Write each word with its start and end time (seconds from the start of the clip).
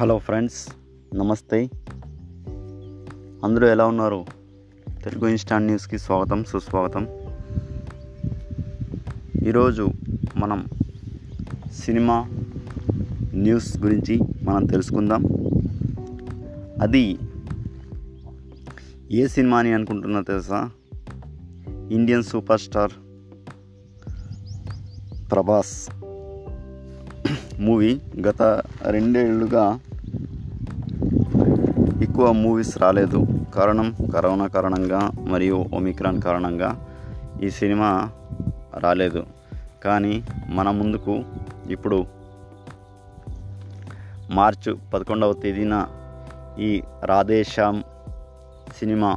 Hello 0.00 0.18
friends 0.18 0.68
నమస్తే. 1.16 1.70
అందరూ 3.44 3.66
ఎలా 3.66 3.86
ఉన్నారు? 3.86 4.26
తెలుగు 5.04 5.28
ఇన్స్టాంట్ 5.28 5.66
న్యూస్కి 5.66 5.98
స్వాగతం 5.98 6.44
సుస్వాగతం. 6.44 7.08
ఈరోజు 9.46 9.88
మనం 10.36 10.66
సినిమా 11.72 12.30
న్యూస్ 13.34 13.78
గురించి 13.78 14.20
మనం 14.42 14.66
తెలుసుకుందాం. 14.66 15.24
అది 16.82 17.18
ఏ 19.10 19.26
సినిమా 19.26 19.58
అని 19.58 19.72
అనుకుంటున్నా 19.72 20.20
తెలుసా? 20.20 20.70
Indian 21.90 22.22
super 22.22 22.60
star 22.60 22.92
Prabhas. 25.30 25.97
Movie 27.60 28.00
గత 28.28 28.42
రెండేళ్ళుగా 28.90 29.64
ఎక్కువ 32.02 32.32
మూవీస్ 32.32 32.78
రాలేదు. 32.78 33.26
కారణం 33.54 33.88
కరోనా 34.14 34.46
కారణంగా 34.46 35.00
మరియు 35.30 35.64
ఒమిక్రాన్ 35.74 36.22
కారణంగా 36.22 36.70
ఈ 37.42 37.50
సినిమా 37.50 37.90
రాలేదు. 38.78 39.26
కానీ 39.84 40.14
మన 40.48 40.70
ముందుకు 40.70 41.24
ఇప్పుడు 41.70 42.06
మార్చు 44.30 44.78
పదకొండవ 44.94 45.32
తేదీన 45.32 45.86
ఈ 46.60 46.82
రాధేశ్యామ్ 47.04 47.82
సినిమా 48.78 49.10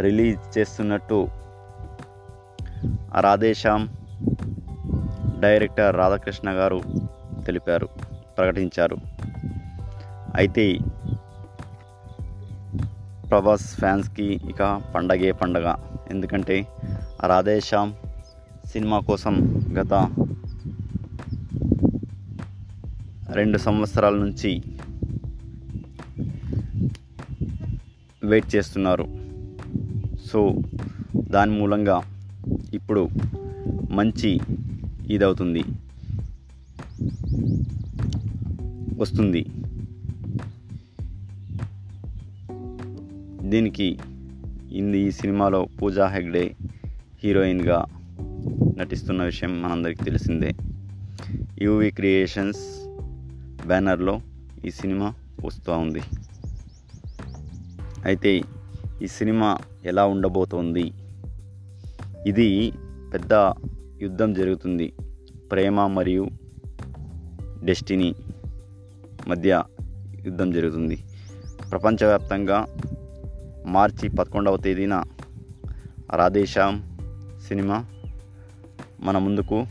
రిలీజ్ 0.00 0.58
చేస్తున్నట్టు 0.58 1.28
రాధేశ్యామ్ 3.20 3.88
డైరెక్టర్ 5.40 5.96
రాధాకృష్ణ 5.96 6.50
గారు 6.50 6.80
తెలిపారు 7.46 7.88
ప్రకటించారు. 8.38 8.96
అయితే 10.36 10.78
ప్రభాస్ 13.30 13.76
ఫ్యాన్స్కి 13.76 14.24
ఇక 14.24 14.82
పండగే 14.94 15.32
పండగ. 15.32 15.74
ఎందుకంటే 16.10 16.66
రాధేశ్యామ్ 17.26 17.92
సినిమా 18.66 18.98
కోసం 18.98 19.34
గత 19.78 19.94
రెండు 23.32 23.58
సంవత్సరాల 23.58 24.14
నుంచి 24.14 24.62
వెయిట్ 28.24 28.56
చేస్తున్నారు. 28.56 29.06
సో 30.32 30.54
దాని 31.30 31.50
మూలంగా 31.50 32.02
ఇప్పుడు 32.74 33.08
మంచి 33.90 34.40
ఇదవుతుంది. 35.14 35.64
వస్తుంది. 38.98 39.46
దీనికి 43.50 43.98
ఇంది 44.72 44.98
ఈ 44.98 45.10
సినిమాలో 45.10 45.68
పూజా 45.82 46.06
హెగ్డే 46.06 46.54
హీరోయిన్గా 47.24 47.84
నటిస్తున్న 48.78 49.22
విషయం 49.22 49.62
మనందరికీ 49.62 50.04
తెలిసిందే. 50.04 50.52
యూవి 51.62 51.90
క్రియేషన్స్ 51.90 52.86
బ్యానర్లో 53.66 54.20
ఈ 54.64 54.70
సినిమా 54.70 55.14
వస్తూ 55.44 55.72
ఉంది. 55.72 56.00
అయితే 58.04 58.42
ఈ 59.02 59.06
సినిమా 59.06 59.56
ఎలా 59.84 60.06
ఉండబోతోంది? 60.06 60.92
ఇది 62.26 62.72
పెద్ద 63.14 63.32
యుద్ధం 64.02 64.34
జరుగుతుంది. 64.34 64.92
ప్రేమ 65.52 65.86
మరియు 65.86 66.28
డెస్టినీ 67.64 68.14
మధ్య 69.28 69.62
యుద్ధం 70.24 70.50
జరుగుతుంది. 70.50 71.04
ప్రపంచవ్యాప్తంగా 71.70 72.76
మార్చి 73.66 74.08
పదకొండవ 74.08 74.56
తేదీన 74.56 75.02
రాధేశ్యామ్ 76.14 76.82
సినిమా 77.48 77.86
మన 79.00 79.18
ముందుకు 79.18 79.66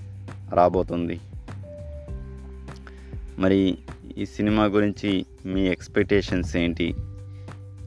రాబోతుంది. 0.53 1.19
మరి 3.39 3.77
ఈ 4.17 4.25
సినిమా 4.25 4.65
గురించి 4.65 5.25
మీ 5.45 5.67
ఎక్స్పెక్టేషన్స్ 5.67 6.57
ఏంటి? 6.57 6.95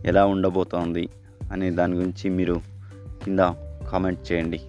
ఎలా 0.05 0.27
ఉండబోతోంది? 0.27 1.09
అనే 1.53 1.71
దాని 1.71 1.95
గురించి 1.95 2.31
మీరు 2.31 2.61
కింద 3.25 3.39
కామెంట్ 3.89 4.33
చేయండి. 4.33 4.61